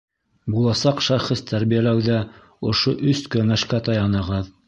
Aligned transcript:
Буласаҡ 0.53 1.03
шәхес 1.07 1.43
тәрбиәләүҙә 1.51 2.17
ошо 2.71 2.97
өс 3.13 3.23
кәңәшкә 3.37 3.85
таянығыҙ: 3.91 4.53